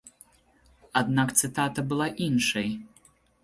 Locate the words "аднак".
1.03-1.35